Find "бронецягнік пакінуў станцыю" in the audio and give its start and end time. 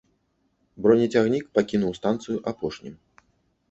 0.85-2.37